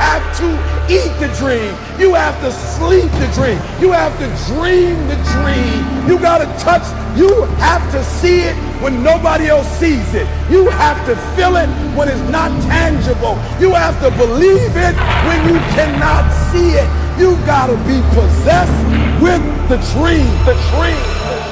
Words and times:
have 0.00 0.24
to 0.40 0.48
eat 0.88 1.12
the 1.20 1.28
dream. 1.36 1.76
You 2.00 2.14
have 2.14 2.40
to 2.40 2.50
sleep 2.50 3.10
the 3.20 3.28
dream. 3.36 3.60
You 3.80 3.92
have 3.92 4.16
to 4.18 4.28
dream 4.48 4.96
the 5.12 5.18
dream. 5.36 6.08
You 6.08 6.18
got 6.18 6.38
to 6.38 6.48
touch. 6.64 6.84
You 7.18 7.44
have 7.60 7.84
to 7.92 8.02
see 8.02 8.40
it 8.40 8.56
when 8.82 9.02
nobody 9.02 9.48
else 9.48 9.68
sees 9.78 10.14
it. 10.14 10.26
You 10.50 10.68
have 10.70 10.98
to 11.06 11.14
feel 11.36 11.56
it 11.56 11.68
when 11.96 12.08
it's 12.08 12.26
not 12.30 12.50
tangible. 12.62 13.36
You 13.60 13.74
have 13.74 14.00
to 14.00 14.10
believe 14.16 14.74
it 14.74 14.96
when 15.28 15.38
you 15.48 15.58
cannot 15.76 16.24
see 16.50 16.72
it. 16.80 16.88
You 17.20 17.36
got 17.44 17.66
to 17.66 17.76
be 17.84 18.00
possessed 18.16 18.80
with 19.20 19.42
the 19.68 19.76
dream. 19.92 20.26
The 20.48 20.56
dream. 20.72 21.00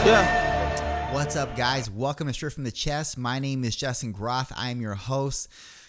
Yeah. 0.08 1.12
What's 1.12 1.36
up, 1.36 1.54
guys? 1.54 1.90
Welcome 1.90 2.28
to 2.28 2.32
Straight 2.32 2.54
from 2.54 2.64
the 2.64 2.72
Chest. 2.72 3.18
My 3.18 3.38
name 3.38 3.64
is 3.64 3.76
Justin 3.76 4.12
Groth. 4.12 4.52
I 4.56 4.70
am 4.70 4.80
your 4.80 4.94
host. 4.94 5.48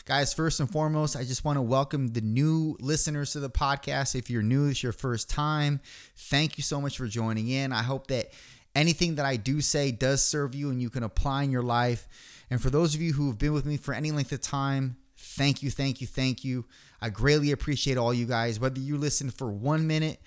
Guys, 0.10 0.34
first 0.34 0.60
and 0.60 0.68
foremost, 0.68 1.16
I 1.16 1.24
just 1.24 1.46
want 1.46 1.58
to 1.58 1.62
welcome 1.62 2.08
the 2.08 2.22
new 2.22 2.76
listeners 2.80 3.34
to 3.34 3.40
the 3.40 3.48
podcast. 3.48 4.16
If 4.16 4.28
you're 4.28 4.42
new, 4.42 4.68
it's 4.68 4.82
your 4.82 4.92
first 4.92 5.30
time. 5.30 5.82
Thank 6.16 6.58
you 6.58 6.64
so 6.64 6.82
much 6.82 6.98
for 6.98 7.06
joining 7.06 7.48
in. 7.48 7.72
I 7.72 7.84
hope 7.84 8.08
that 8.08 8.34
anything 8.74 9.14
that 9.16 9.28
I 9.28 9.36
do 9.36 9.62
say 9.62 9.92
does 9.92 10.24
serve 10.24 10.56
you 10.56 10.72
and 10.72 10.82
you 10.82 10.90
can 10.90 11.04
apply 11.04 11.44
in 11.44 11.52
your 11.52 11.62
life. 11.62 12.08
And 12.50 12.60
for 12.60 12.72
those 12.72 12.96
of 12.96 13.04
you 13.04 13.14
who 13.14 13.28
have 13.28 13.38
been 13.38 13.54
with 13.54 13.68
me 13.68 13.78
for 13.78 13.94
any 13.94 14.10
length 14.10 14.32
of 14.32 14.42
time, 14.42 14.98
thank 15.16 15.62
you, 15.62 15.70
thank 15.70 16.02
you, 16.02 16.08
thank 16.08 16.44
you. 16.44 16.66
I 17.00 17.10
greatly 17.10 17.52
appreciate 17.52 18.00
all 18.00 18.12
you 18.12 18.26
guys, 18.26 18.60
whether 18.60 18.80
you 18.80 18.98
listen 18.98 19.30
for 19.30 19.52
one 19.52 19.86
minute, 19.86 20.20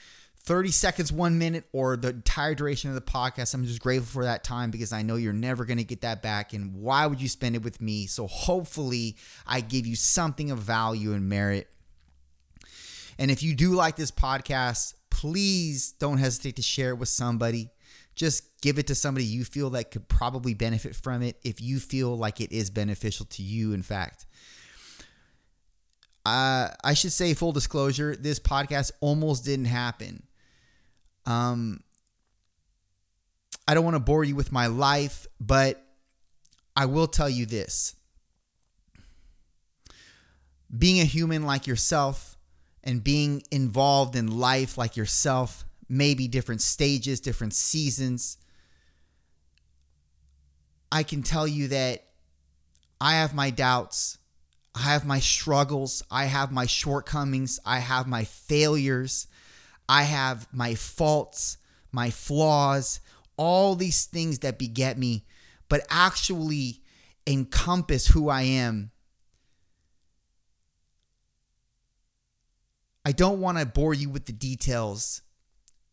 30 0.44 0.70
seconds, 0.72 1.12
one 1.12 1.38
minute, 1.38 1.64
or 1.72 1.96
the 1.96 2.08
entire 2.08 2.54
duration 2.54 2.90
of 2.90 2.96
the 2.96 3.00
podcast. 3.00 3.54
I'm 3.54 3.64
just 3.64 3.80
grateful 3.80 4.06
for 4.06 4.24
that 4.24 4.42
time 4.42 4.70
because 4.72 4.92
I 4.92 5.02
know 5.02 5.14
you're 5.14 5.32
never 5.32 5.64
going 5.64 5.78
to 5.78 5.84
get 5.84 6.00
that 6.00 6.20
back. 6.20 6.52
And 6.52 6.74
why 6.74 7.06
would 7.06 7.20
you 7.20 7.28
spend 7.28 7.54
it 7.54 7.62
with 7.62 7.80
me? 7.80 8.06
So 8.06 8.26
hopefully, 8.26 9.16
I 9.46 9.60
give 9.60 9.86
you 9.86 9.94
something 9.94 10.50
of 10.50 10.58
value 10.58 11.12
and 11.12 11.28
merit. 11.28 11.68
And 13.18 13.30
if 13.30 13.42
you 13.42 13.54
do 13.54 13.74
like 13.74 13.94
this 13.94 14.10
podcast, 14.10 14.94
please 15.10 15.92
don't 15.92 16.18
hesitate 16.18 16.56
to 16.56 16.62
share 16.62 16.90
it 16.90 16.98
with 16.98 17.08
somebody. 17.08 17.70
Just 18.16 18.60
give 18.60 18.78
it 18.78 18.88
to 18.88 18.96
somebody 18.96 19.24
you 19.24 19.44
feel 19.44 19.70
that 19.70 19.92
could 19.92 20.08
probably 20.08 20.54
benefit 20.54 20.96
from 20.96 21.22
it 21.22 21.36
if 21.44 21.60
you 21.60 21.78
feel 21.78 22.16
like 22.16 22.40
it 22.40 22.50
is 22.50 22.68
beneficial 22.68 23.26
to 23.26 23.42
you, 23.42 23.72
in 23.72 23.82
fact. 23.82 24.26
Uh, 26.26 26.68
I 26.84 26.94
should 26.94 27.12
say, 27.12 27.34
full 27.34 27.52
disclosure, 27.52 28.16
this 28.16 28.38
podcast 28.38 28.90
almost 29.00 29.44
didn't 29.44 29.66
happen. 29.66 30.24
Um, 31.26 31.82
I 33.66 33.74
don't 33.74 33.84
want 33.84 33.96
to 33.96 34.00
bore 34.00 34.24
you 34.24 34.34
with 34.34 34.52
my 34.52 34.66
life, 34.66 35.26
but 35.40 35.84
I 36.76 36.86
will 36.86 37.06
tell 37.06 37.28
you 37.28 37.46
this. 37.46 37.94
Being 40.76 41.00
a 41.00 41.04
human 41.04 41.44
like 41.44 41.66
yourself 41.66 42.36
and 42.82 43.04
being 43.04 43.42
involved 43.50 44.16
in 44.16 44.38
life 44.38 44.78
like 44.78 44.96
yourself, 44.96 45.64
maybe 45.88 46.26
different 46.26 46.62
stages, 46.62 47.20
different 47.20 47.54
seasons, 47.54 48.38
I 50.90 51.02
can 51.02 51.22
tell 51.22 51.46
you 51.46 51.68
that 51.68 52.04
I 53.00 53.14
have 53.14 53.34
my 53.34 53.50
doubts. 53.50 54.18
I 54.74 54.80
have 54.80 55.06
my 55.06 55.20
struggles. 55.20 56.02
I 56.10 56.26
have 56.26 56.52
my 56.52 56.66
shortcomings. 56.66 57.60
I 57.64 57.78
have 57.78 58.06
my 58.06 58.24
failures. 58.24 59.26
I 59.88 60.04
have 60.04 60.48
my 60.52 60.74
faults, 60.74 61.58
my 61.90 62.10
flaws, 62.10 63.00
all 63.36 63.74
these 63.74 64.04
things 64.04 64.40
that 64.40 64.58
beget 64.58 64.98
me, 64.98 65.24
but 65.68 65.86
actually 65.90 66.80
encompass 67.26 68.08
who 68.08 68.28
I 68.28 68.42
am. 68.42 68.90
I 73.04 73.12
don't 73.12 73.40
want 73.40 73.58
to 73.58 73.66
bore 73.66 73.94
you 73.94 74.08
with 74.08 74.26
the 74.26 74.32
details 74.32 75.22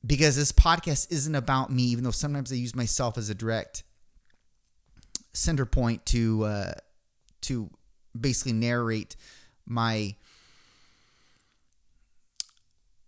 because 0.05 0.35
this 0.35 0.51
podcast 0.51 1.11
isn't 1.11 1.35
about 1.35 1.71
me, 1.71 1.83
even 1.83 2.03
though 2.03 2.11
sometimes 2.11 2.51
I 2.51 2.55
use 2.55 2.75
myself 2.75 3.17
as 3.17 3.29
a 3.29 3.35
direct 3.35 3.83
center 5.33 5.65
point 5.65 6.05
to 6.07 6.43
uh, 6.45 6.73
to 7.41 7.69
basically 8.19 8.53
narrate 8.53 9.15
my 9.65 10.15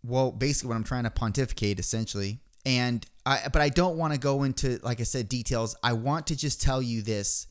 well, 0.04 0.32
basically 0.32 0.70
what 0.70 0.76
I'm 0.76 0.84
trying 0.84 1.04
to 1.04 1.12
pontificate 1.12 1.80
essentially. 1.80 2.40
And 2.66 3.06
I, 3.26 3.42
but 3.52 3.62
I 3.62 3.70
don't 3.70 3.98
want 3.98 4.14
to 4.14 4.20
go 4.20 4.44
into, 4.44 4.80
like 4.84 5.00
I 5.00 5.04
said, 5.04 5.30
details. 5.30 5.76
I 5.84 5.94
want 5.94 6.28
to 6.28 6.36
just 6.36 6.62
tell 6.62 6.82
you 6.82 7.02
this. 7.02 7.48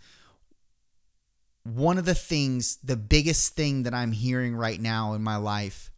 One 1.65 1.99
of 1.99 2.05
the 2.05 2.15
things, 2.15 2.79
the 2.83 2.97
biggest 2.97 3.55
thing 3.55 3.83
that 3.83 3.95
I'm 3.95 4.13
hearing 4.13 4.55
right 4.55 4.81
now 4.81 5.15
in 5.15 5.23
my 5.23 5.37
life, 5.37 5.91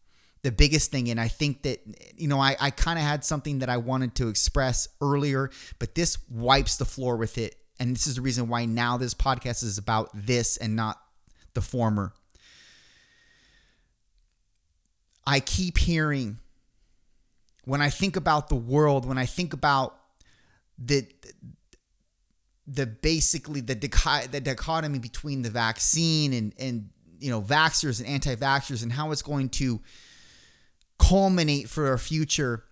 the 0.42 0.50
biggest 0.50 0.90
thing, 0.90 1.08
and 1.08 1.20
I 1.20 1.28
think 1.28 1.62
that, 1.62 1.80
you 2.16 2.26
know, 2.26 2.40
I, 2.40 2.56
I 2.60 2.70
kind 2.70 2.98
of 2.98 3.04
had 3.04 3.24
something 3.24 3.60
that 3.60 3.68
I 3.68 3.76
wanted 3.76 4.14
to 4.16 4.28
express 4.28 4.88
earlier, 5.00 5.50
but 5.78 5.94
this 5.94 6.18
wipes 6.28 6.76
the 6.76 6.84
floor 6.84 7.16
with 7.16 7.38
it. 7.38 7.54
And 7.78 7.94
this 7.94 8.06
is 8.06 8.16
the 8.16 8.22
reason 8.22 8.48
why 8.48 8.64
now 8.64 8.96
this 8.96 9.14
podcast 9.14 9.62
is 9.62 9.78
about 9.78 10.10
this 10.14 10.56
and 10.56 10.74
not 10.74 11.00
the 11.54 11.62
former. 11.62 12.12
I 15.26 15.40
keep 15.40 15.78
hearing 15.78 16.38
when 17.64 17.80
I 17.80 17.90
think 17.90 18.16
about 18.16 18.48
the 18.48 18.56
world, 18.56 19.06
when 19.06 19.18
I 19.18 19.26
think 19.26 19.52
about 19.52 19.96
the 20.78 21.06
the 22.66 22.86
basically 22.86 23.60
the 23.60 23.74
the 23.74 24.40
dichotomy 24.40 24.98
between 24.98 25.42
the 25.42 25.50
vaccine 25.50 26.32
and 26.32 26.54
and 26.58 26.90
you 27.18 27.30
know 27.30 27.40
vaxxers 27.40 28.00
and 28.00 28.08
anti-vaxxers 28.08 28.82
and 28.82 28.92
how 28.92 29.10
it's 29.12 29.22
going 29.22 29.48
to 29.48 29.80
culminate 30.98 31.68
for 31.68 31.88
our 31.88 31.98
future. 31.98 32.64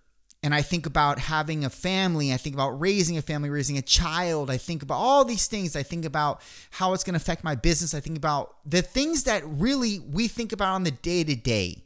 And 0.43 0.55
I 0.55 0.63
think 0.63 0.87
about 0.87 1.19
having 1.19 1.65
a 1.65 1.69
family, 1.69 2.33
I 2.33 2.37
think 2.37 2.55
about 2.55 2.71
raising 2.81 3.15
a 3.15 3.21
family, 3.21 3.51
raising 3.51 3.77
a 3.77 3.81
child, 3.83 4.49
I 4.49 4.57
think 4.57 4.81
about 4.81 4.95
all 4.95 5.23
these 5.23 5.47
things, 5.47 5.75
I 5.75 5.83
think 5.83 6.03
about 6.03 6.41
how 6.71 6.93
it's 6.93 7.03
going 7.03 7.13
to 7.13 7.17
affect 7.17 7.43
my 7.43 7.53
business, 7.53 7.93
I 7.93 7.99
think 7.99 8.17
about 8.17 8.55
the 8.65 8.81
things 8.81 9.25
that 9.25 9.43
really 9.45 9.99
we 9.99 10.27
think 10.27 10.51
about 10.51 10.73
on 10.73 10.83
the 10.83 10.91
day 10.91 11.23
to 11.23 11.35
day. 11.35 11.83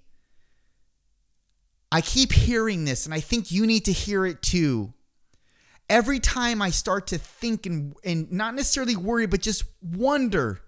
I 1.95 2.01
keep 2.01 2.33
hearing 2.33 2.83
this, 2.83 3.05
and 3.05 3.13
I 3.13 3.21
think 3.21 3.51
you 3.53 3.65
need 3.65 3.85
to 3.85 3.93
hear 3.93 4.25
it 4.25 4.41
too. 4.41 4.93
Every 5.89 6.19
time 6.19 6.61
I 6.61 6.69
start 6.69 7.07
to 7.07 7.17
think 7.17 7.65
and, 7.65 7.95
and 8.03 8.29
not 8.33 8.53
necessarily 8.53 8.97
worry, 8.97 9.27
but 9.27 9.41
just 9.41 9.63
wonder, 9.81 10.59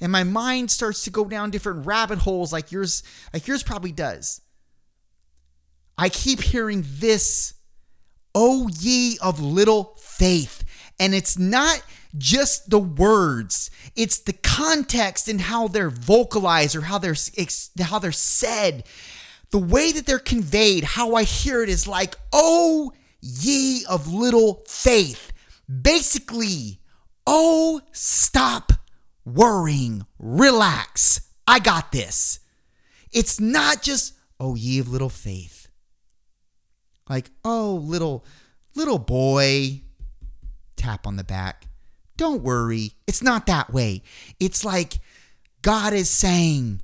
and 0.00 0.12
my 0.12 0.22
mind 0.22 0.70
starts 0.70 1.02
to 1.02 1.10
go 1.10 1.24
down 1.24 1.50
different 1.50 1.84
rabbit 1.84 2.20
holes 2.20 2.52
like 2.52 2.70
yours, 2.70 3.02
like 3.34 3.48
yours 3.48 3.64
probably 3.64 3.90
does. 3.90 4.40
I 5.98 6.10
keep 6.10 6.42
hearing 6.42 6.84
this, 6.86 7.54
O 8.32 8.68
ye 8.68 9.18
of 9.20 9.40
little 9.40 9.96
faith. 9.98 10.62
And 11.00 11.12
it's 11.12 11.36
not 11.36 11.82
just 12.16 12.70
the 12.70 12.78
words, 12.78 13.68
it's 13.96 14.20
the 14.20 14.32
context 14.32 15.26
and 15.26 15.40
how 15.40 15.66
they're 15.66 15.90
vocalized 15.90 16.76
or 16.76 16.82
how 16.82 16.98
they're 16.98 17.16
how 17.80 17.98
they're 17.98 18.12
said. 18.12 18.84
The 19.50 19.58
way 19.58 19.92
that 19.92 20.06
they're 20.06 20.18
conveyed, 20.18 20.84
how 20.84 21.14
I 21.14 21.22
hear 21.22 21.62
it 21.62 21.68
is 21.68 21.86
like, 21.86 22.16
"Oh 22.32 22.92
ye 23.20 23.84
of 23.86 24.06
little 24.12 24.62
faith." 24.66 25.32
Basically, 25.66 26.80
"Oh, 27.26 27.80
stop 27.92 28.72
worrying. 29.24 30.06
Relax. 30.18 31.20
I 31.46 31.58
got 31.58 31.92
this." 31.92 32.40
It's 33.10 33.40
not 33.40 33.82
just, 33.82 34.14
"Oh 34.38 34.54
ye 34.54 34.78
of 34.78 34.88
little 34.88 35.08
faith." 35.08 35.68
Like, 37.08 37.30
oh, 37.44 37.74
little, 37.74 38.26
little 38.74 38.98
boy, 38.98 39.82
tap 40.76 41.06
on 41.06 41.16
the 41.16 41.24
back. 41.24 41.66
Don't 42.16 42.42
worry. 42.42 42.92
It's 43.06 43.22
not 43.22 43.46
that 43.46 43.72
way. 43.72 44.02
It's 44.38 44.64
like 44.64 45.00
God 45.62 45.92
is 45.92 46.10
saying, 46.10 46.82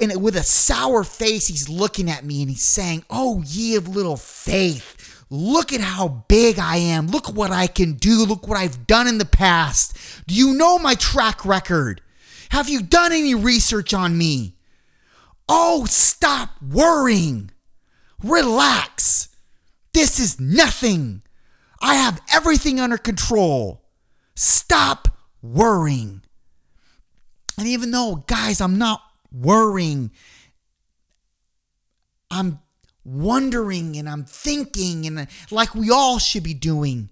and 0.00 0.22
with 0.22 0.36
a 0.36 0.42
sour 0.42 1.04
face, 1.04 1.46
he's 1.46 1.68
looking 1.68 2.10
at 2.10 2.24
me 2.24 2.40
and 2.40 2.50
he's 2.50 2.62
saying, 2.62 3.04
Oh, 3.10 3.42
ye 3.46 3.76
of 3.76 3.88
little 3.88 4.16
faith, 4.16 5.24
look 5.28 5.72
at 5.72 5.80
how 5.80 6.24
big 6.28 6.58
I 6.58 6.76
am. 6.76 7.08
Look 7.08 7.32
what 7.32 7.50
I 7.50 7.66
can 7.66 7.94
do. 7.94 8.24
Look 8.24 8.48
what 8.48 8.58
I've 8.58 8.86
done 8.86 9.06
in 9.06 9.18
the 9.18 9.24
past. 9.24 9.96
Do 10.26 10.34
you 10.34 10.54
know 10.54 10.78
my 10.78 10.94
track 10.94 11.44
record? 11.44 12.00
Have 12.50 12.68
you 12.68 12.82
done 12.82 13.12
any 13.12 13.34
research 13.34 13.92
on 13.92 14.16
me? 14.16 14.56
Oh, 15.48 15.84
stop 15.86 16.50
worrying. 16.62 17.50
Relax. 18.22 19.28
This 19.92 20.18
is 20.18 20.40
nothing. 20.40 21.22
I 21.80 21.96
have 21.96 22.22
everything 22.32 22.80
under 22.80 22.96
control. 22.96 23.84
Stop 24.34 25.08
worrying. 25.42 26.22
And 27.58 27.68
even 27.68 27.90
though, 27.90 28.24
guys, 28.26 28.60
I'm 28.60 28.78
not 28.78 29.02
worrying, 29.34 30.10
I'm 32.30 32.60
wondering 33.04 33.96
and 33.96 34.08
I'm 34.08 34.24
thinking, 34.24 35.06
and 35.06 35.18
uh, 35.18 35.26
like 35.50 35.74
we 35.74 35.90
all 35.90 36.18
should 36.18 36.42
be 36.42 36.54
doing. 36.54 37.10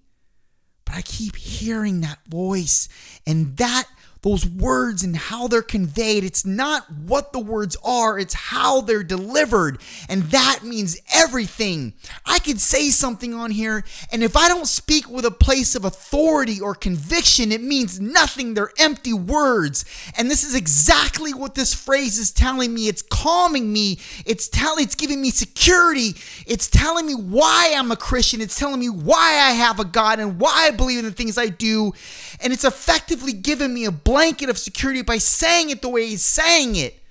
But 0.84 0.96
I 0.96 1.02
keep 1.02 1.36
hearing 1.36 2.00
that 2.00 2.18
voice, 2.28 2.88
and 3.26 3.56
that 3.56 3.84
those 4.22 4.46
words 4.46 5.02
and 5.02 5.16
how 5.16 5.48
they're 5.48 5.62
conveyed. 5.62 6.24
It's 6.24 6.44
not 6.44 6.90
what 6.90 7.32
the 7.32 7.40
words 7.40 7.76
are, 7.84 8.18
it's 8.18 8.34
how 8.34 8.80
they're 8.80 9.02
delivered. 9.02 9.80
And 10.08 10.22
that 10.24 10.60
means 10.62 11.00
everything. 11.14 11.92
I 12.24 12.38
could 12.38 12.60
say 12.60 12.90
something 12.90 13.34
on 13.34 13.50
here, 13.50 13.84
and 14.12 14.22
if 14.22 14.36
I 14.36 14.48
don't 14.48 14.66
speak 14.66 15.08
with 15.10 15.24
a 15.24 15.30
place 15.30 15.74
of 15.74 15.84
authority 15.84 16.60
or 16.60 16.74
conviction, 16.74 17.52
it 17.52 17.62
means 17.62 18.00
nothing. 18.00 18.54
They're 18.54 18.72
empty 18.78 19.12
words. 19.12 19.84
And 20.16 20.30
this 20.30 20.44
is 20.44 20.54
exactly 20.54 21.34
what 21.34 21.54
this 21.54 21.74
phrase 21.74 22.18
is 22.18 22.32
telling 22.32 22.72
me. 22.72 22.88
It's 22.88 23.02
calming 23.02 23.72
me. 23.72 23.98
It's 24.24 24.48
telling 24.48 24.84
it's 24.84 24.94
giving 24.94 25.20
me 25.20 25.30
security. 25.30 26.14
It's 26.46 26.68
telling 26.68 27.06
me 27.06 27.14
why 27.14 27.74
I'm 27.76 27.90
a 27.90 27.96
Christian. 27.96 28.40
It's 28.40 28.58
telling 28.58 28.80
me 28.80 28.88
why 28.88 29.18
I 29.18 29.52
have 29.52 29.80
a 29.80 29.84
God 29.84 30.20
and 30.20 30.38
why 30.38 30.68
I 30.68 30.70
believe 30.70 31.00
in 31.00 31.04
the 31.04 31.10
things 31.10 31.38
I 31.38 31.46
do. 31.48 31.92
And 32.40 32.52
it's 32.52 32.64
effectively 32.64 33.32
giving 33.32 33.72
me 33.72 33.84
a 33.84 33.92
blanket 34.12 34.50
of 34.50 34.58
security 34.58 35.00
by 35.00 35.16
saying 35.16 35.70
it 35.70 35.80
the 35.80 35.88
way 35.88 36.06
he's 36.06 36.22
saying 36.22 36.76
it. 36.76 37.02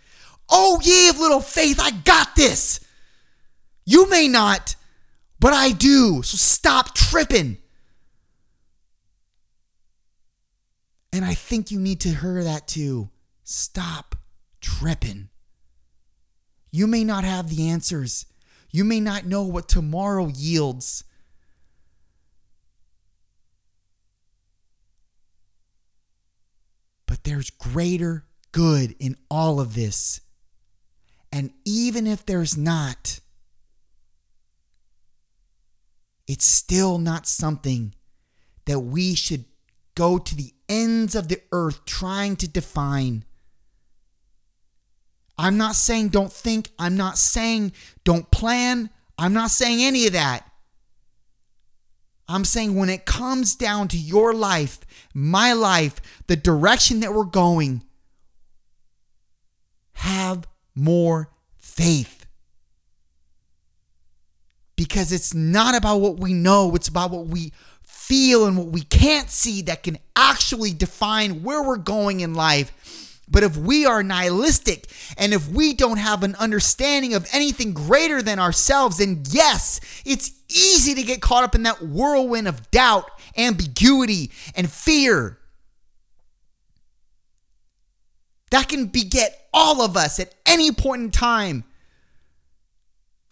Oh, 0.48 0.80
ye 0.83 1.09
of 1.09 1.19
little 1.19 1.42
faith, 1.42 1.80
I 1.81 1.89
got 1.89 2.36
this. 2.36 2.80
You 3.86 4.07
may 4.07 4.27
not, 4.27 4.75
but 5.39 5.51
I 5.51 5.71
do. 5.71 6.21
So 6.21 6.38
stop 6.38 6.94
tripping. 6.94 7.57
And 11.12 11.25
I 11.25 11.33
think 11.33 11.71
you 11.71 11.80
need 11.80 12.01
to 12.01 12.09
hear 12.09 12.44
that 12.44 12.68
too. 12.68 13.09
Stop 13.44 14.15
tripping. 14.62 15.30
You 16.71 16.86
may 16.86 17.04
not 17.04 17.24
have 17.24 17.50
the 17.50 17.69
answers. 17.69 18.27
You 18.69 18.86
may 18.86 19.00
not 19.00 19.25
know 19.25 19.42
what 19.42 19.68
tomorrow 19.68 20.27
yields. 20.27 21.04
But 27.12 27.25
there's 27.25 27.50
greater 27.50 28.24
good 28.54 28.96
in 28.98 29.18
all 29.30 29.60
of 29.60 29.75
this. 29.75 30.22
And 31.30 31.52
even 31.66 32.08
if 32.08 32.25
there's 32.25 32.56
not, 32.56 33.19
it's 36.25 36.46
still 36.46 37.00
not 37.00 37.28
something 37.28 37.96
that 38.63 38.80
we 38.80 39.13
should 39.13 39.44
go 39.94 40.19
to 40.19 40.34
the 40.34 40.54
ends 40.69 41.13
of 41.13 41.28
the 41.28 41.42
earth 41.52 41.84
trying 41.84 42.38
to 42.38 42.48
define. 42.48 43.25
I'm 45.38 45.57
not 45.57 45.75
saying 45.75 46.10
don't 46.10 46.31
think. 46.31 46.69
I'm 46.80 46.96
not 46.96 47.18
saying 47.18 47.74
don't 48.06 48.31
plan. 48.31 48.90
I'm 49.18 49.34
not 49.34 49.52
saying 49.52 49.81
any 49.81 50.07
of 50.07 50.14
that. 50.14 50.50
I'm 52.27 52.45
saying 52.45 52.75
when 52.75 52.89
it 52.89 53.06
comes 53.06 53.56
down 53.56 53.88
to 53.89 53.97
your 53.97 54.33
life, 54.33 54.79
my 55.13 55.53
life, 55.53 56.01
the 56.27 56.35
direction 56.35 57.01
that 57.01 57.13
we're 57.13 57.25
going, 57.25 57.83
have 59.94 60.47
more 60.73 61.29
faith. 61.59 62.25
Because 64.75 65.12
it's 65.12 65.33
not 65.33 65.75
about 65.75 65.97
what 65.97 66.19
we 66.19 66.33
know, 66.33 66.73
it's 66.75 66.88
about 66.88 67.12
what 67.12 67.27
we 67.27 67.51
feel 67.83 68.45
and 68.45 68.57
what 68.57 68.68
we 68.68 68.81
can't 68.81 69.29
see 69.29 69.62
that 69.63 69.83
can 69.83 69.97
actually 70.15 70.73
define 70.73 71.44
where 71.44 71.62
we're 71.62 71.77
going 71.77 72.21
in 72.21 72.33
life. 72.33 73.11
But 73.31 73.44
if 73.44 73.56
we 73.56 73.86
are 73.86 74.04
nihilistic 74.04 74.88
and 75.18 75.33
if 75.33 75.48
we 75.48 75.74
don't 75.74 75.98
have 75.98 76.22
an 76.22 76.36
understanding 76.36 77.13
of 77.13 77.28
anything 77.31 77.74
greater 77.74 78.22
than 78.22 78.39
ourselves, 78.39 78.98
then 78.98 79.24
yes, 79.30 79.80
it's 80.06 80.31
easy 80.50 80.94
to 80.95 81.04
get 81.04 81.22
caught 81.22 81.45
up 81.45 81.56
in 81.56 81.63
that 81.63 81.81
whirlwind 81.81 82.50
of 82.50 82.69
doubt, 82.72 83.10
ambiguity, 83.38 84.31
and 84.54 84.69
fear. 84.69 85.38
That 88.51 88.68
can 88.68 88.88
beget 88.88 89.48
all 89.54 89.81
of 89.81 89.95
us 89.95 90.19
at 90.19 90.36
any 90.45 90.74
point 90.74 91.01
in 91.01 91.12
time. 91.12 91.63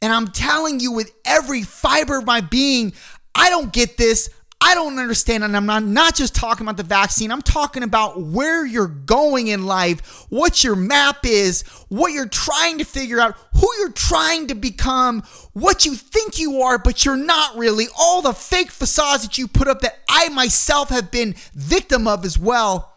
And 0.02 0.14
I'm 0.14 0.30
telling 0.30 0.80
you 0.80 0.94
with 0.94 1.12
every 1.26 1.64
fiber 1.64 2.20
of 2.20 2.26
my 2.26 2.40
being, 2.40 2.94
I 3.36 3.50
don't 3.50 3.74
get 3.74 3.98
this. 3.98 4.30
I 4.62 4.74
don't 4.74 5.00
understand, 5.00 5.46
and 5.46 5.56
I'm 5.56 5.66
not, 5.66 5.84
not 5.84 6.16
just 6.16 6.36
talking 6.36 6.66
about 6.66 6.76
the 6.76 6.84
vaccine, 6.84 7.32
I'm 7.32 7.42
talking 7.42 7.82
about 7.82 8.22
where 8.22 8.66
you're 8.66 8.88
going 8.88 9.48
in 9.48 9.66
life, 9.66 10.26
what 10.30 10.66
your 10.66 10.76
map 10.76 11.20
is, 11.26 11.62
what 11.88 12.12
you're 12.12 12.28
trying 12.28 12.78
to 12.80 12.84
figure 12.84 13.22
out, 13.22 13.38
who 13.54 13.70
you're 13.80 13.94
trying 13.94 14.48
to 14.48 14.56
become, 14.56 15.24
what 15.54 15.86
you 15.86 15.96
think 15.96 16.40
you 16.40 16.62
are, 16.62 16.78
but 16.78 17.06
you're 17.06 17.16
not 17.16 17.56
really, 17.56 17.86
all 17.98 18.22
the 18.22 18.34
fake 18.34 18.70
facades 18.70 19.24
that 19.24 19.38
you 19.38 19.48
put 19.48 19.70
up 19.70 19.80
that 19.80 20.00
I 20.10 20.28
myself 20.28 20.90
have 20.90 21.10
been 21.10 21.36
victim 21.54 22.06
of 22.06 22.26
as 22.26 22.38
well. 22.38 22.94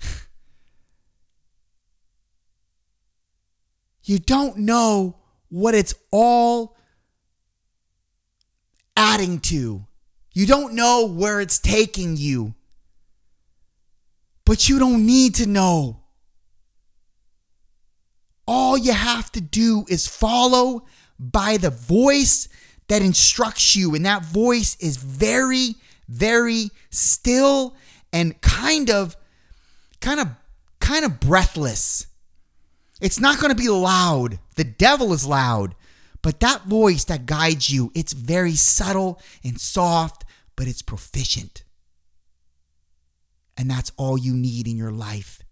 you 4.02 4.18
don't 4.18 4.56
know 4.56 5.18
what 5.50 5.74
it's 5.74 5.94
all 6.10 6.77
adding 8.98 9.38
to. 9.38 9.86
You 10.34 10.46
don't 10.46 10.74
know 10.74 11.06
where 11.06 11.40
it's 11.40 11.58
taking 11.58 12.16
you. 12.16 12.54
But 14.44 14.68
you 14.68 14.78
don't 14.78 15.06
need 15.06 15.36
to 15.36 15.46
know. 15.46 16.00
All 18.46 18.76
you 18.76 18.92
have 18.92 19.30
to 19.32 19.40
do 19.40 19.84
is 19.88 20.08
follow 20.08 20.84
by 21.18 21.58
the 21.58 21.70
voice 21.70 22.48
that 22.88 23.02
instructs 23.02 23.76
you. 23.76 23.94
And 23.94 24.04
that 24.04 24.24
voice 24.24 24.76
is 24.80 24.96
very, 24.96 25.76
very 26.08 26.70
still 26.90 27.76
and 28.12 28.40
kind 28.40 28.90
of, 28.90 29.16
kind 30.00 30.18
of, 30.18 30.28
kind 30.80 31.04
of 31.04 31.20
breathless. 31.20 32.06
It's 33.00 33.20
not 33.20 33.38
going 33.38 33.50
to 33.50 33.62
be 33.62 33.68
loud. 33.68 34.38
The 34.56 34.64
devil 34.64 35.12
is 35.12 35.24
loud. 35.26 35.74
But 36.28 36.40
that 36.40 36.64
voice 36.64 37.04
that 37.04 37.24
guides 37.24 37.70
you, 37.70 37.90
it's 37.94 38.12
very 38.12 38.54
subtle 38.54 39.18
and 39.42 39.58
soft, 39.58 40.26
but 40.56 40.66
it's 40.66 40.82
proficient. 40.82 41.64
And 43.56 43.70
that's 43.70 43.92
all 43.96 44.18
you 44.18 44.34
need 44.34 44.68
in 44.68 44.76
your 44.76 44.90
life 44.90 45.42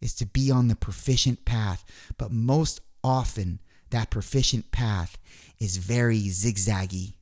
is 0.00 0.14
to 0.14 0.26
be 0.26 0.48
on 0.48 0.68
the 0.68 0.76
proficient 0.76 1.44
path. 1.44 1.84
But 2.18 2.30
most 2.30 2.82
often, 3.02 3.58
that 3.90 4.10
proficient 4.10 4.70
path 4.70 5.18
is 5.58 5.78
very 5.78 6.20
zigzaggy. 6.20 7.14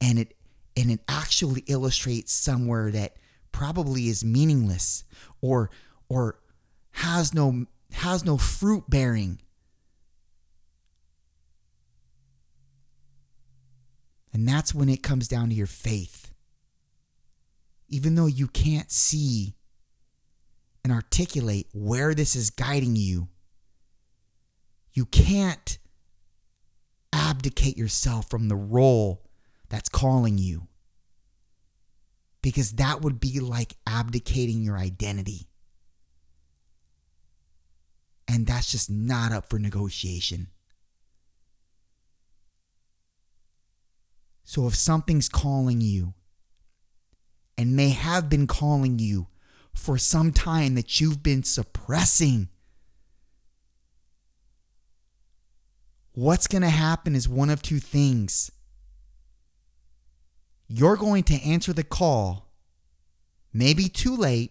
And 0.00 0.20
it 0.20 0.36
and 0.76 0.88
it 0.92 1.00
actually 1.08 1.64
illustrates 1.66 2.30
somewhere 2.30 2.92
that 2.92 3.16
probably 3.50 4.06
is 4.06 4.22
meaningless 4.22 5.02
or 5.40 5.68
or 6.08 6.38
has 6.92 7.34
no 7.34 7.66
has 7.90 8.24
no 8.24 8.36
fruit 8.36 8.84
bearing 8.88 9.40
And 14.32 14.46
that's 14.46 14.74
when 14.74 14.88
it 14.88 15.02
comes 15.02 15.28
down 15.28 15.48
to 15.48 15.54
your 15.54 15.66
faith. 15.66 16.30
Even 17.88 18.14
though 18.14 18.26
you 18.26 18.46
can't 18.46 18.90
see 18.90 19.56
and 20.84 20.92
articulate 20.92 21.68
where 21.72 22.14
this 22.14 22.36
is 22.36 22.50
guiding 22.50 22.96
you, 22.96 23.28
you 24.92 25.04
can't 25.04 25.78
abdicate 27.12 27.76
yourself 27.76 28.30
from 28.30 28.48
the 28.48 28.56
role 28.56 29.22
that's 29.68 29.88
calling 29.88 30.38
you. 30.38 30.68
Because 32.42 32.72
that 32.72 33.02
would 33.02 33.20
be 33.20 33.40
like 33.40 33.74
abdicating 33.86 34.62
your 34.62 34.78
identity. 34.78 35.48
And 38.26 38.46
that's 38.46 38.70
just 38.70 38.90
not 38.90 39.32
up 39.32 39.50
for 39.50 39.58
negotiation. 39.58 40.48
So 44.50 44.66
if 44.66 44.74
something's 44.74 45.28
calling 45.28 45.80
you 45.80 46.14
and 47.56 47.76
may 47.76 47.90
have 47.90 48.28
been 48.28 48.48
calling 48.48 48.98
you 48.98 49.28
for 49.72 49.96
some 49.96 50.32
time 50.32 50.74
that 50.74 51.00
you've 51.00 51.22
been 51.22 51.44
suppressing, 51.44 52.48
what's 56.14 56.48
going 56.48 56.62
to 56.62 56.68
happen 56.68 57.14
is 57.14 57.28
one 57.28 57.48
of 57.48 57.62
two 57.62 57.78
things. 57.78 58.50
You're 60.66 60.96
going 60.96 61.22
to 61.22 61.34
answer 61.34 61.72
the 61.72 61.84
call, 61.84 62.48
maybe 63.52 63.88
too 63.88 64.16
late, 64.16 64.50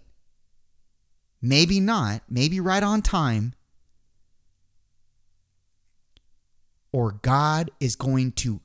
maybe 1.42 1.82
not, 1.82 2.22
maybe 2.30 2.62
right 2.62 2.84
on 2.84 3.02
time, 3.02 3.54
or 6.94 7.12
God 7.22 7.70
is 7.82 7.98
going 7.98 8.32
to 8.32 8.62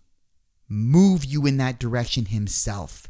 move 0.68 1.25
you 1.25 1.47
in 1.47 1.56
that 1.59 1.78
direction 1.78 2.26
himself. 2.26 3.09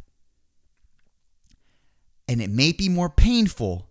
And 2.26 2.40
it 2.40 2.50
may 2.50 2.72
be 2.72 2.88
more 2.88 3.10
painful 3.10 3.90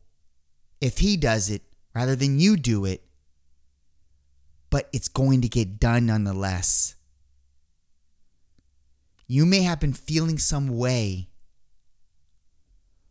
if 0.82 0.98
he 1.00 1.18
does 1.18 1.50
it 1.50 1.62
rather 1.94 2.16
than 2.16 2.40
you 2.40 2.58
do 2.58 2.86
it, 2.86 3.04
but 4.70 4.90
it's 4.92 5.08
going 5.08 5.42
to 5.42 5.48
get 5.48 5.80
done 5.80 6.08
nonetheless. 6.08 6.96
You 9.28 9.46
may 9.46 9.62
have 9.62 9.80
been 9.80 9.94
feeling 9.94 10.38
some 10.38 10.78
way 10.78 11.30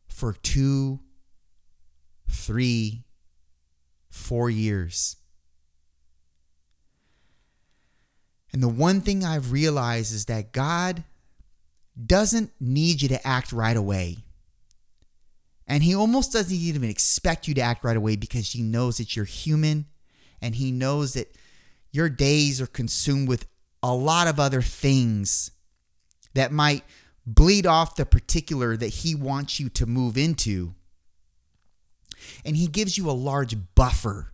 for 0.08 0.34
two, 0.34 1.00
three, 2.28 3.04
four 4.10 4.50
years. 4.50 5.16
And 8.52 8.62
the 8.62 8.68
one 8.68 9.00
thing 9.00 9.24
I've 9.24 9.52
realized 9.52 10.14
is 10.14 10.26
that 10.26 10.52
God 10.52 11.04
doesn't 12.06 12.52
need 12.60 13.02
you 13.02 13.08
to 13.08 13.26
act 13.26 13.52
right 13.52 13.76
away. 13.76 14.18
And 15.66 15.82
He 15.82 15.94
almost 15.94 16.32
doesn't 16.32 16.54
even 16.54 16.84
expect 16.84 17.48
you 17.48 17.54
to 17.54 17.60
act 17.60 17.84
right 17.84 17.96
away 17.96 18.16
because 18.16 18.52
He 18.52 18.62
knows 18.62 18.98
that 18.98 19.16
you're 19.16 19.24
human 19.24 19.86
and 20.40 20.54
He 20.54 20.70
knows 20.70 21.14
that 21.14 21.34
your 21.90 22.08
days 22.08 22.60
are 22.60 22.66
consumed 22.66 23.28
with 23.28 23.46
a 23.82 23.94
lot 23.94 24.28
of 24.28 24.38
other 24.38 24.62
things 24.62 25.50
that 26.34 26.52
might 26.52 26.84
bleed 27.26 27.66
off 27.66 27.96
the 27.96 28.06
particular 28.06 28.76
that 28.76 28.88
He 28.88 29.14
wants 29.14 29.60
you 29.60 29.68
to 29.70 29.86
move 29.86 30.18
into. 30.18 30.74
And 32.44 32.56
He 32.56 32.66
gives 32.66 32.98
you 32.98 33.08
a 33.08 33.12
large 33.12 33.56
buffer. 33.74 34.32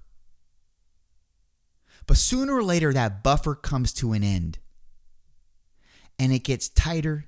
But 2.09 2.17
sooner 2.17 2.57
or 2.57 2.65
later, 2.65 2.93
that 2.93 3.23
buffer 3.23 3.55
comes 3.55 3.93
to 3.93 4.15
an 4.15 4.25
end. 4.25 4.59
And 6.19 6.33
it 6.33 6.43
gets 6.43 6.69
tighter 6.69 7.27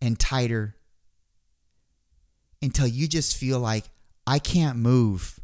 and 0.00 0.18
tighter 0.18 0.76
until 2.62 2.86
you 2.86 3.08
just 3.08 3.36
feel 3.36 3.58
like, 3.58 3.84
I 4.26 4.38
can't 4.38 4.78
move. 4.78 5.40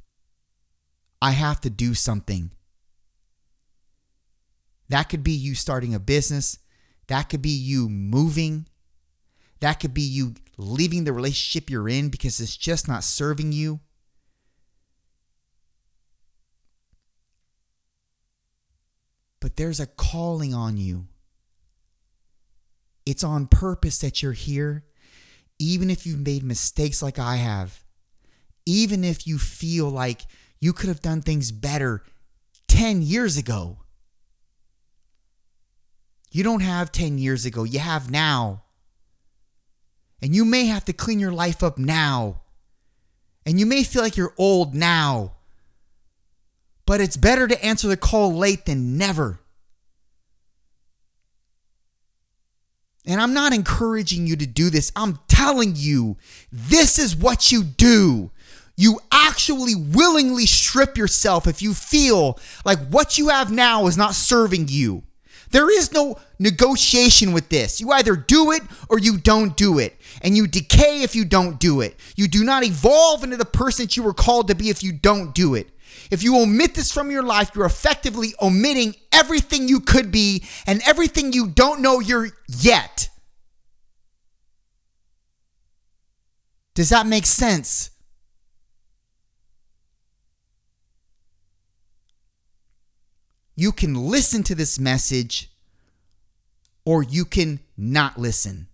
I 1.20 1.32
have 1.32 1.60
to 1.62 1.70
do 1.70 1.94
something. 1.94 2.52
That 4.88 5.08
could 5.08 5.24
be 5.24 5.32
you 5.32 5.56
starting 5.56 5.92
a 5.92 5.98
business. 5.98 6.58
That 7.08 7.28
could 7.28 7.42
be 7.42 7.50
you 7.50 7.88
moving. 7.88 8.68
That 9.60 9.80
could 9.80 9.94
be 9.94 10.02
you 10.02 10.34
leaving 10.56 11.02
the 11.02 11.12
relationship 11.12 11.68
you're 11.68 11.88
in 11.88 12.08
because 12.08 12.38
it's 12.38 12.56
just 12.56 12.86
not 12.86 13.02
serving 13.02 13.50
you. 13.50 13.80
But 19.46 19.54
there's 19.54 19.78
a 19.78 19.86
calling 19.86 20.52
on 20.52 20.76
you. 20.76 21.06
It's 23.06 23.22
on 23.22 23.46
purpose 23.46 23.96
that 23.98 24.20
you're 24.20 24.32
here, 24.32 24.84
even 25.60 25.88
if 25.88 26.04
you've 26.04 26.26
made 26.26 26.42
mistakes 26.42 27.00
like 27.00 27.20
I 27.20 27.36
have. 27.36 27.84
Even 28.66 29.04
if 29.04 29.24
you 29.24 29.38
feel 29.38 29.88
like 29.88 30.22
you 30.58 30.72
could 30.72 30.88
have 30.88 31.00
done 31.00 31.22
things 31.22 31.52
better 31.52 32.02
10 32.66 33.02
years 33.02 33.36
ago. 33.36 33.78
You 36.32 36.42
don't 36.42 36.62
have 36.62 36.90
10 36.90 37.16
years 37.18 37.46
ago, 37.46 37.62
you 37.62 37.78
have 37.78 38.10
now. 38.10 38.64
And 40.20 40.34
you 40.34 40.44
may 40.44 40.66
have 40.66 40.84
to 40.86 40.92
clean 40.92 41.20
your 41.20 41.30
life 41.30 41.62
up 41.62 41.78
now. 41.78 42.40
And 43.46 43.60
you 43.60 43.66
may 43.66 43.84
feel 43.84 44.02
like 44.02 44.16
you're 44.16 44.34
old 44.38 44.74
now. 44.74 45.35
But 46.86 47.00
it's 47.00 47.16
better 47.16 47.48
to 47.48 47.64
answer 47.64 47.88
the 47.88 47.96
call 47.96 48.34
late 48.34 48.64
than 48.64 48.96
never. 48.96 49.40
And 53.06 53.20
I'm 53.20 53.34
not 53.34 53.52
encouraging 53.52 54.26
you 54.26 54.36
to 54.36 54.46
do 54.46 54.70
this. 54.70 54.90
I'm 54.96 55.18
telling 55.28 55.74
you, 55.76 56.16
this 56.50 56.98
is 56.98 57.14
what 57.14 57.52
you 57.52 57.62
do. 57.62 58.30
You 58.76 59.00
actually 59.10 59.74
willingly 59.74 60.46
strip 60.46 60.98
yourself 60.98 61.46
if 61.46 61.62
you 61.62 61.72
feel 61.72 62.38
like 62.64 62.78
what 62.88 63.16
you 63.16 63.28
have 63.28 63.50
now 63.50 63.86
is 63.86 63.96
not 63.96 64.14
serving 64.14 64.66
you. 64.68 65.04
There 65.50 65.70
is 65.70 65.92
no 65.92 66.18
negotiation 66.38 67.32
with 67.32 67.48
this. 67.48 67.80
You 67.80 67.90
either 67.92 68.16
do 68.16 68.50
it 68.50 68.62
or 68.88 68.98
you 68.98 69.16
don't 69.16 69.56
do 69.56 69.78
it. 69.78 69.96
And 70.20 70.36
you 70.36 70.46
decay 70.46 71.02
if 71.02 71.14
you 71.14 71.24
don't 71.24 71.60
do 71.60 71.80
it. 71.80 71.98
You 72.16 72.26
do 72.26 72.44
not 72.44 72.64
evolve 72.64 73.22
into 73.22 73.36
the 73.36 73.44
person 73.44 73.86
that 73.86 73.96
you 73.96 74.02
were 74.02 74.12
called 74.12 74.48
to 74.48 74.54
be 74.54 74.68
if 74.68 74.82
you 74.82 74.92
don't 74.92 75.34
do 75.34 75.54
it. 75.54 75.70
If 76.10 76.22
you 76.22 76.40
omit 76.40 76.74
this 76.74 76.92
from 76.92 77.10
your 77.10 77.22
life, 77.22 77.50
you're 77.54 77.66
effectively 77.66 78.34
omitting 78.40 78.94
everything 79.12 79.68
you 79.68 79.80
could 79.80 80.10
be 80.10 80.44
and 80.66 80.80
everything 80.86 81.32
you 81.32 81.48
don't 81.48 81.80
know 81.80 82.00
you're 82.00 82.28
yet. 82.48 83.08
Does 86.74 86.90
that 86.90 87.06
make 87.06 87.26
sense? 87.26 87.90
You 93.56 93.72
can 93.72 93.94
listen 93.94 94.42
to 94.44 94.54
this 94.54 94.78
message 94.78 95.50
or 96.84 97.02
you 97.02 97.24
can 97.24 97.60
not 97.76 98.18
listen. 98.18 98.68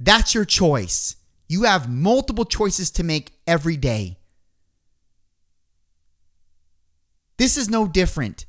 That's 0.00 0.34
your 0.34 0.46
choice. 0.46 1.16
You 1.48 1.64
have 1.64 1.88
multiple 1.88 2.46
choices 2.46 2.90
to 2.92 3.04
make 3.04 3.32
every 3.46 3.76
day. 3.76 4.18
This 7.38 7.56
is 7.56 7.68
no 7.68 7.86
different. 7.86 8.46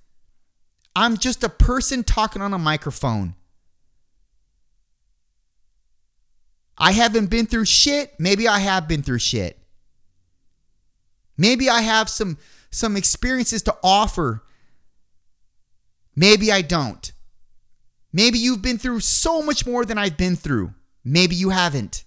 I'm 0.95 1.17
just 1.17 1.43
a 1.43 1.49
person 1.49 2.03
talking 2.03 2.41
on 2.41 2.53
a 2.53 2.57
microphone. 2.57 3.35
I 6.77 6.91
haven't 6.91 7.29
been 7.29 7.45
through 7.45 7.65
shit. 7.65 8.13
Maybe 8.19 8.47
I 8.47 8.59
have 8.59 8.87
been 8.87 9.01
through 9.01 9.19
shit. 9.19 9.59
Maybe 11.37 11.69
I 11.69 11.81
have 11.81 12.09
some 12.09 12.37
some 12.69 12.97
experiences 12.97 13.61
to 13.63 13.75
offer. 13.83 14.43
Maybe 16.15 16.51
I 16.51 16.61
don't. 16.61 17.11
Maybe 18.11 18.39
you've 18.39 18.61
been 18.61 18.77
through 18.77 19.01
so 19.01 19.41
much 19.41 19.65
more 19.65 19.85
than 19.85 19.97
I've 19.97 20.17
been 20.17 20.35
through. 20.35 20.73
Maybe 21.03 21.35
you 21.35 21.49
haven't. 21.49 22.03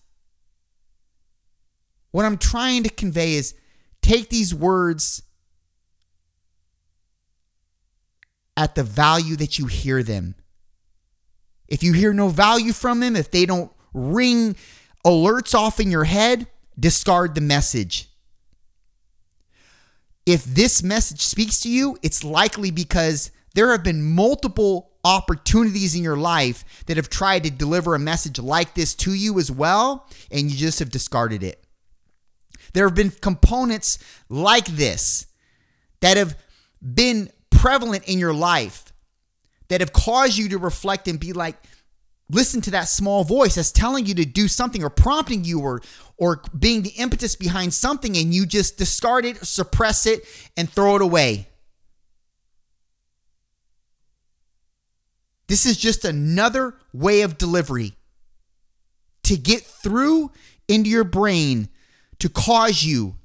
What 2.10 2.24
I'm 2.24 2.38
trying 2.38 2.82
to 2.82 2.90
convey 2.90 3.34
is 3.34 3.54
take 4.02 4.28
these 4.28 4.54
words 4.54 5.22
at 8.60 8.74
the 8.74 8.82
value 8.82 9.36
that 9.36 9.58
you 9.58 9.64
hear 9.64 10.02
them. 10.02 10.34
If 11.66 11.82
you 11.82 11.94
hear 11.94 12.12
no 12.12 12.28
value 12.28 12.74
from 12.74 13.00
them, 13.00 13.16
if 13.16 13.30
they 13.30 13.46
don't 13.46 13.72
ring 13.94 14.54
alerts 15.02 15.54
off 15.54 15.80
in 15.80 15.90
your 15.90 16.04
head, 16.04 16.46
discard 16.78 17.34
the 17.34 17.40
message. 17.40 18.10
If 20.26 20.44
this 20.44 20.82
message 20.82 21.22
speaks 21.22 21.60
to 21.60 21.70
you, 21.70 21.96
it's 22.02 22.22
likely 22.22 22.70
because 22.70 23.30
there 23.54 23.70
have 23.70 23.82
been 23.82 24.02
multiple 24.02 24.90
opportunities 25.04 25.94
in 25.94 26.02
your 26.02 26.18
life 26.18 26.84
that 26.84 26.98
have 26.98 27.08
tried 27.08 27.44
to 27.44 27.50
deliver 27.50 27.94
a 27.94 27.98
message 27.98 28.38
like 28.38 28.74
this 28.74 28.94
to 28.96 29.14
you 29.14 29.38
as 29.38 29.50
well, 29.50 30.06
and 30.30 30.50
you 30.50 30.56
just 30.58 30.80
have 30.80 30.90
discarded 30.90 31.42
it. 31.42 31.64
There 32.74 32.86
have 32.86 32.94
been 32.94 33.10
components 33.10 33.98
like 34.28 34.66
this 34.66 35.28
that 36.00 36.18
have 36.18 36.36
been 36.82 37.30
prevalent 37.60 38.08
in 38.08 38.18
your 38.18 38.32
life 38.32 38.90
that 39.68 39.82
have 39.82 39.92
caused 39.92 40.38
you 40.38 40.48
to 40.48 40.56
reflect 40.56 41.06
and 41.06 41.20
be 41.20 41.34
like, 41.34 41.56
listen 42.30 42.62
to 42.62 42.70
that 42.70 42.88
small 42.88 43.22
voice 43.22 43.56
that's 43.56 43.70
telling 43.70 44.06
you 44.06 44.14
to 44.14 44.24
do 44.24 44.48
something 44.48 44.82
or 44.82 44.88
prompting 44.88 45.44
you 45.44 45.60
or 45.60 45.82
or 46.16 46.42
being 46.58 46.80
the 46.80 46.90
impetus 46.90 47.36
behind 47.36 47.74
something 47.74 48.16
and 48.16 48.32
you 48.32 48.46
just 48.46 48.78
discard 48.78 49.26
it, 49.26 49.36
suppress 49.44 50.06
it 50.06 50.22
and 50.56 50.70
throw 50.70 50.96
it 50.96 51.02
away. 51.02 51.48
This 55.46 55.66
is 55.66 55.76
just 55.76 56.06
another 56.06 56.76
way 56.94 57.20
of 57.20 57.36
delivery 57.36 57.92
to 59.24 59.36
get 59.36 59.60
through 59.62 60.32
into 60.66 60.88
your 60.88 61.04
brain 61.04 61.68
to 62.20 62.30
cause 62.30 62.84
you 62.84 63.16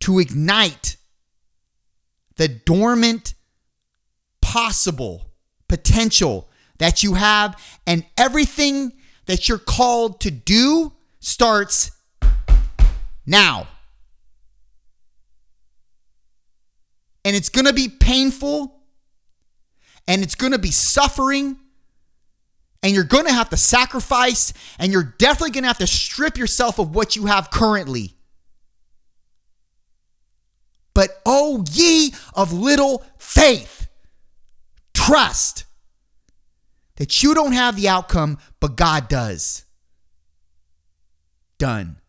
to 0.00 0.18
ignite 0.18 0.96
the 2.42 2.48
dormant 2.48 3.34
possible 4.40 5.30
potential 5.68 6.50
that 6.78 7.04
you 7.04 7.14
have, 7.14 7.56
and 7.86 8.04
everything 8.18 8.92
that 9.26 9.48
you're 9.48 9.58
called 9.58 10.20
to 10.22 10.32
do 10.32 10.92
starts 11.20 11.92
now. 13.24 13.68
And 17.24 17.36
it's 17.36 17.48
going 17.48 17.66
to 17.66 17.72
be 17.72 17.88
painful 17.88 18.76
and 20.08 20.24
it's 20.24 20.34
going 20.34 20.50
to 20.50 20.58
be 20.58 20.72
suffering 20.72 21.56
and 22.82 22.92
you're 22.92 23.04
going 23.04 23.26
to 23.26 23.32
have 23.32 23.50
to 23.50 23.56
sacrifice 23.56 24.52
and 24.80 24.90
you're 24.90 25.14
definitely 25.18 25.52
going 25.52 25.62
to 25.62 25.68
have 25.68 25.78
to 25.78 25.86
strip 25.86 26.36
yourself 26.36 26.80
of 26.80 26.92
what 26.92 27.14
you 27.14 27.26
have 27.26 27.52
currently. 27.52 28.16
But 30.94 31.20
oh, 31.24 31.64
ye 31.70 32.14
of 32.34 32.52
little 32.52 33.04
faith, 33.16 33.88
trust 34.94 35.64
that 36.96 37.22
you 37.22 37.34
don't 37.34 37.52
have 37.52 37.76
the 37.76 37.88
outcome, 37.88 38.38
but 38.60 38.76
God 38.76 39.08
does. 39.08 39.64
Done. 41.58 42.01